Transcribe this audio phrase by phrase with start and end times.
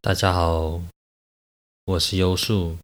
[0.00, 0.80] 大家好，
[1.84, 2.78] 我是优树，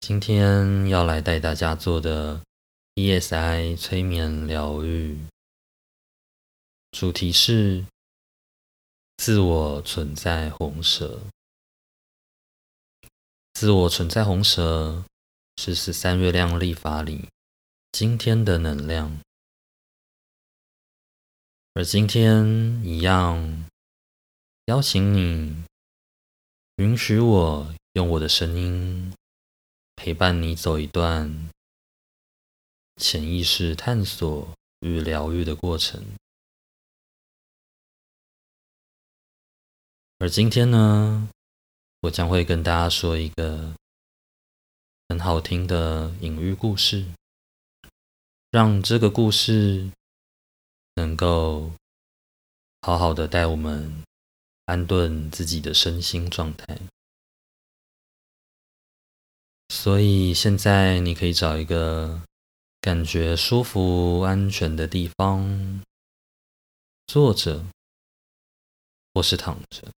[0.00, 2.42] 今天要来带大家做的
[2.96, 5.16] ESI 催眠疗愈，
[6.90, 7.86] 主题是
[9.16, 11.20] 自我存在红蛇。
[13.54, 15.04] 自我存在红蛇
[15.56, 17.28] 是十三月亮历法里
[17.92, 19.20] 今天的能量，
[21.74, 23.64] 而今天一样。
[24.68, 25.64] 邀请你，
[26.76, 29.14] 允许我用我的声音
[29.96, 31.48] 陪伴你走一段
[32.96, 34.46] 潜意识探索
[34.80, 36.04] 与疗愈的过程。
[40.18, 41.30] 而今天呢，
[42.00, 43.74] 我将会跟大家说一个
[45.08, 47.06] 很好听的隐喻故事，
[48.50, 49.90] 让这个故事
[50.96, 51.72] 能够
[52.82, 54.06] 好好的带我们。
[54.68, 56.78] 安顿自己的身心状态，
[59.70, 62.22] 所以现在你可以找一个
[62.82, 65.82] 感觉舒服、安全的地方
[67.06, 67.64] 坐着，
[69.14, 69.90] 或是躺着，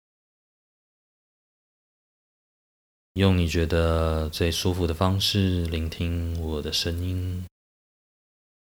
[3.14, 7.46] 用你觉得最舒服的方式聆听我的声音，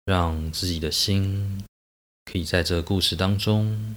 [0.05, 1.65] 让自己的心
[2.25, 3.95] 可以在这个故事当中。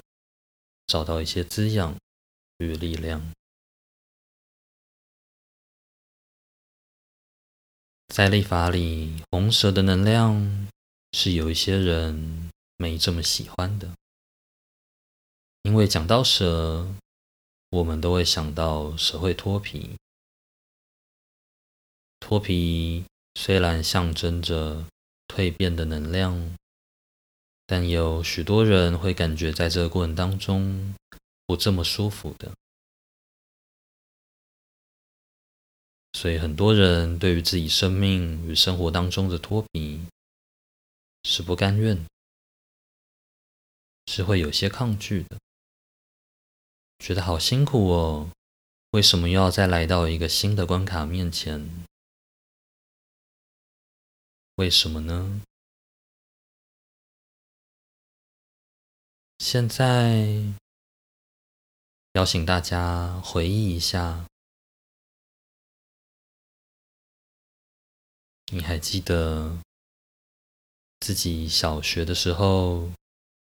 [0.87, 1.97] 找到一些滋养
[2.59, 3.33] 与力量。
[8.09, 10.69] 在历法里，红蛇的能量
[11.13, 13.95] 是有一些人没这么喜欢的，
[15.63, 16.95] 因为讲到蛇，
[17.71, 19.97] 我们都会想到蛇会脱皮。
[22.21, 24.85] 脱皮虽然象征着
[25.29, 26.57] 蜕变的能量。
[27.73, 30.95] 但有许多人会感觉在这个过程当中
[31.47, 32.53] 不这么舒服的，
[36.13, 40.07] 所以很多人对于自己生命与生活当中的脱贫
[41.23, 42.05] 是不甘愿，
[44.05, 45.39] 是会有些抗拒的，
[46.99, 48.31] 觉得好辛苦哦，
[48.91, 51.87] 为什么又要再来到一个新的关卡面前？
[54.57, 55.41] 为什么呢？
[59.45, 60.25] 现在，
[62.13, 64.25] 邀请大家回忆一下，
[68.53, 69.59] 你还记得
[71.01, 72.93] 自己小学的时候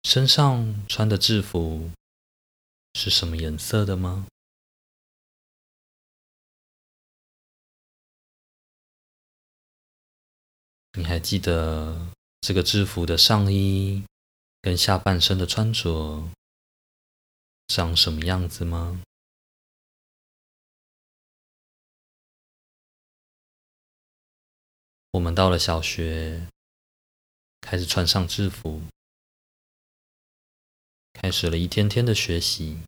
[0.02, 1.92] 身上穿的制服
[2.96, 4.26] 是什么颜色的吗？
[10.98, 12.12] 你还记得
[12.42, 14.04] 这个制服的上衣？
[14.64, 16.32] 跟下半身的穿着
[17.68, 19.04] 长什么样子吗？
[25.12, 26.48] 我们到了小学，
[27.60, 28.82] 开始穿上制服，
[31.12, 32.80] 开始了一天天的学习，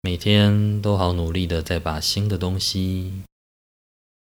[0.00, 3.22] 每天都好努力的在把新的东西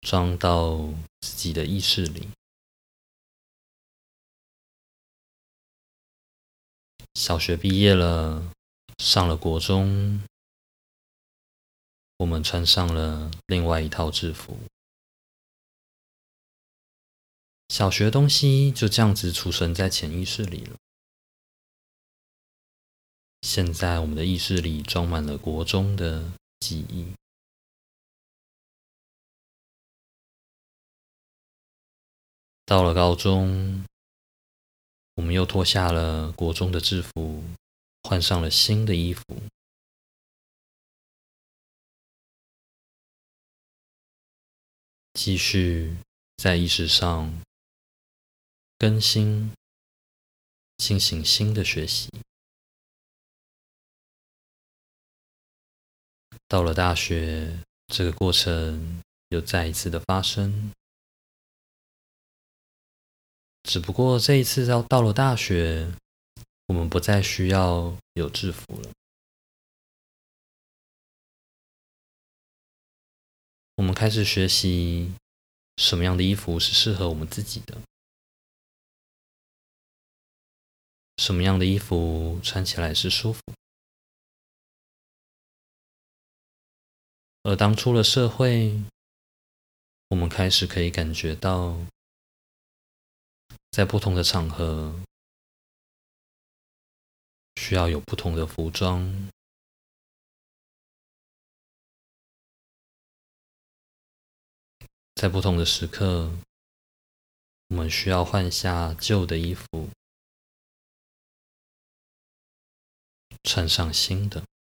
[0.03, 0.93] 装到
[1.23, 2.29] 自己的意识里。
[7.27, 8.53] 小学毕业了，
[8.99, 10.23] 上了国中，
[12.19, 14.57] 我们穿上了另外一套制服。
[17.69, 20.77] 小学东西就这样子储存在潜意识里了。
[23.43, 27.13] 现在我们的意识里装满了国中的记忆。
[32.65, 33.85] 到了高中。
[35.17, 37.43] 我们又脱下了国中的制服，
[38.03, 39.23] 换上了新的衣服，
[45.15, 45.97] 继续
[46.37, 47.43] 在意识上
[48.79, 49.53] 更新，
[50.77, 52.11] 进行新的学习。
[56.47, 60.73] 到了大学，这个过程又再一次的发生。
[63.67, 65.93] 只不过这一次到到了大学，
[66.67, 68.93] 我们不再需要有制服了。
[73.75, 75.13] 我们开始学习
[75.79, 77.77] 什么样的衣服是适合我们自己的，
[81.17, 83.41] 什么样的衣服穿起来是舒服。
[87.43, 88.81] 而当出了社会，
[90.11, 91.77] 我们开始可以感觉到。
[93.77, 95.05] 在不同的场合
[97.57, 99.31] 需要有不同的服装。
[105.15, 106.33] 在不同的时刻
[107.67, 109.91] 我们需要换下旧的衣服
[113.43, 114.56] 穿上新的。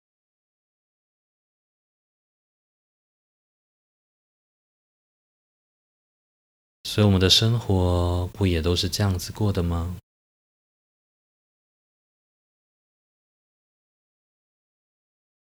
[6.95, 9.99] 所以，我们的生活不也都是这样子过的吗？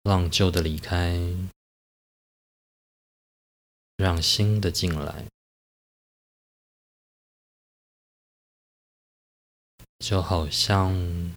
[0.01, 1.15] 让旧的离开，
[3.97, 5.27] 让新的进来，
[9.99, 11.35] 就好像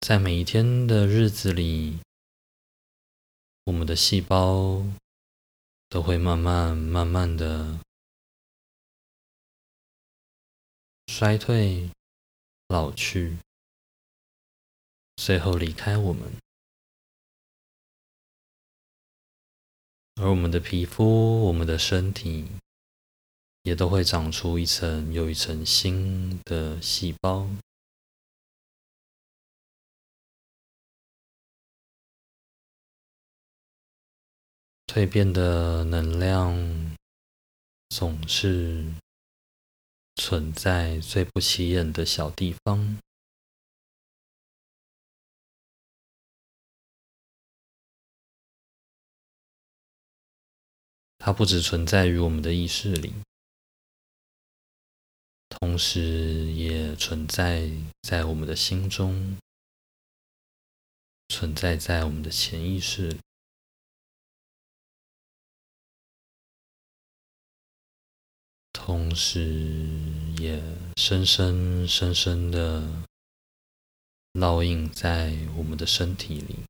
[0.00, 2.00] 在每一天的日子里，
[3.66, 4.82] 我们的细胞
[5.88, 7.78] 都会慢慢、慢慢的。
[11.12, 11.90] 衰退、
[12.68, 13.36] 老去，
[15.16, 16.32] 最后离开我们，
[20.14, 22.48] 而我们的皮肤、我们的身体，
[23.64, 27.46] 也都会长出一层又一层新的细胞。
[34.86, 36.96] 蜕变的能量
[37.88, 38.94] 总是。
[40.22, 42.98] 存在最不起眼的小地方，
[51.16, 53.14] 它不只存在于我们的意识里，
[55.48, 57.70] 同时也存在
[58.02, 59.38] 在我们的心中，
[61.28, 63.29] 存在在我们的潜意识里。
[68.90, 69.38] 同时，
[70.40, 70.60] 也
[70.96, 72.82] 深深深深的
[74.32, 76.64] 烙印在我们的身体里。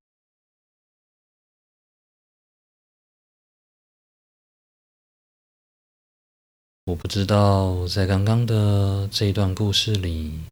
[6.85, 10.45] 我不知道在刚刚的这一段故事里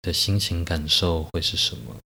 [0.00, 2.00] 的心情感受会是什么。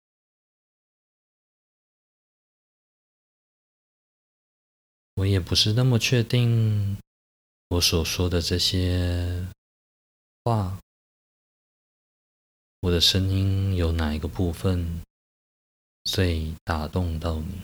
[5.15, 6.97] 我也不是那么确定。
[7.73, 9.49] 我所说的这些
[10.45, 10.79] 话，
[12.81, 15.01] 我的声音有哪一个部分
[16.05, 17.63] 最打动到你？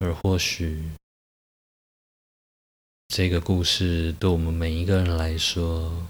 [0.00, 0.90] 而或许，
[3.06, 6.08] 这个故事对我们每一个人来说，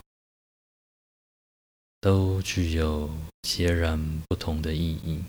[2.01, 3.11] 都具有
[3.43, 5.23] 截然不同的意义。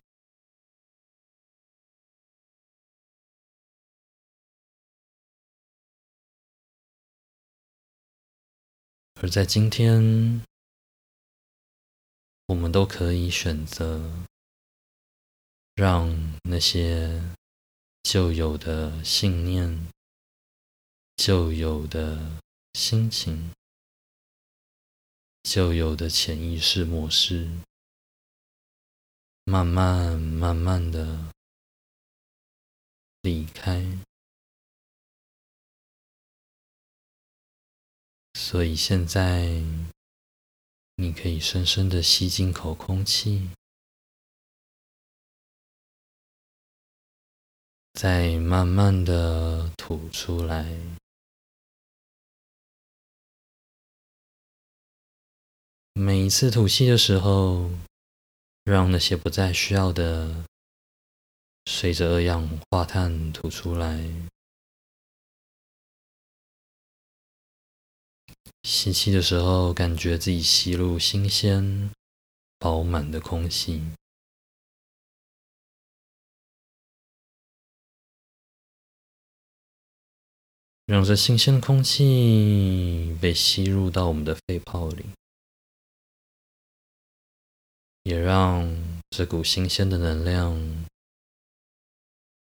[9.21, 10.43] 而在今天，
[12.47, 14.27] 我们都可以选择
[15.75, 17.23] 让那些
[18.03, 19.87] 旧有的信念、
[21.15, 22.41] 旧有的
[22.73, 23.53] 心情、
[25.43, 27.49] 旧有的潜意识模式，
[29.45, 31.31] 慢慢、慢慢的
[33.21, 33.99] 离开。
[38.45, 39.63] 所以现在，
[40.97, 43.49] 你可以深深的吸进口空气，
[47.93, 50.77] 再慢慢的吐出来。
[55.93, 57.71] 每一次吐气的时候，
[58.65, 60.43] 让那些不再需要的，
[61.63, 64.03] 随着二氧化碳吐出来。
[68.73, 71.91] 吸气的时候，感觉自己吸入新鲜、
[72.57, 73.83] 饱满的空气，
[80.87, 85.05] 让这新鲜空气被吸入到我们的肺泡里，
[88.01, 88.67] 也让
[89.11, 90.87] 这股新鲜的能量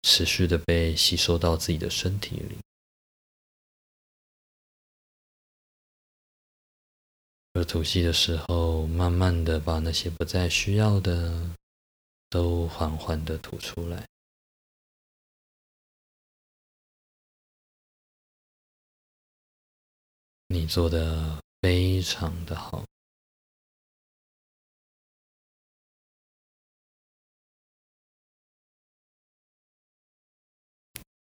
[0.02, 2.65] 持续的被吸收到自己的身体里。
[7.56, 11.56] 而吐气的时候，慢慢的把那些不再需要的，
[12.28, 14.06] 都缓缓的吐出来。
[20.48, 22.84] 你做的非常的好。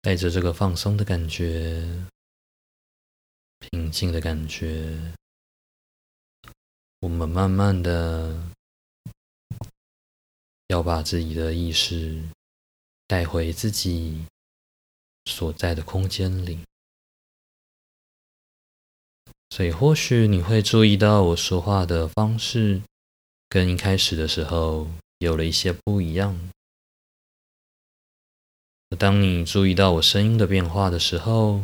[0.00, 2.06] 带着这个放松的感觉，
[3.58, 5.12] 平静的感觉。
[7.02, 8.40] 我们慢慢的
[10.68, 12.22] 要把自己的意识
[13.08, 14.24] 带回自己
[15.24, 16.60] 所在的空间里。
[19.50, 22.80] 所以，或许你会注意到我说话的方式
[23.48, 26.50] 跟一开始的时候有了一些不一样。
[28.96, 31.60] 当你注意到我声音的变化的时候，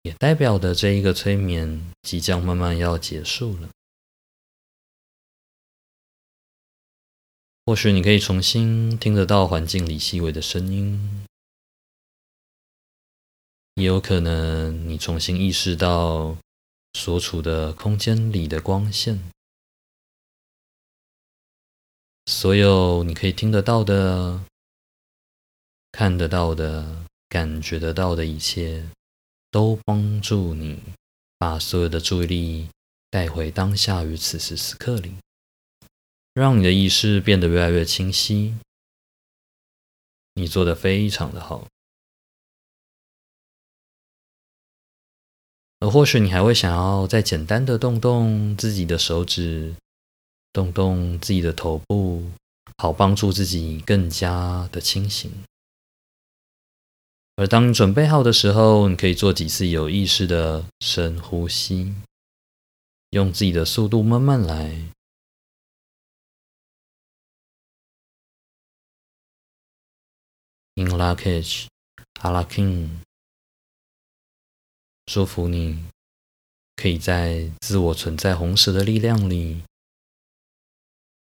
[0.00, 3.68] 也代表的这一个催眠即将慢慢要结束了。
[7.66, 11.24] 或许你可以重新听得到环境里细微的声音，
[13.76, 16.36] 也有可能你重新意识到
[16.92, 19.30] 所处的空间里的光线，
[22.26, 24.44] 所有你可以听得到的、
[25.90, 28.86] 看得到的、感觉得到的一切，
[29.50, 30.82] 都帮助你
[31.38, 32.68] 把所有的注意力
[33.08, 35.14] 带回当下与此时此刻里。
[36.34, 38.56] 让你的意识变得越来越清晰，
[40.34, 41.68] 你做的非常的好。
[45.78, 49.76] 而或许你还会想要再简单的动动自己的手指，
[50.52, 52.24] 动动自己的头部，
[52.78, 55.30] 好帮助自己更加的清醒。
[57.36, 61.94] 而当你准备好的时候，你可以做几次有意识的深呼吸，
[63.10, 64.90] 用自己的速度慢慢来。
[70.76, 72.88] In luggage，hala king，
[75.06, 75.84] 祝福你，
[76.74, 79.62] 可以在自我存在红石的力量里，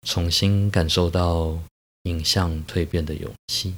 [0.01, 1.59] 重新感受到
[2.03, 3.75] 影像蜕变的勇气。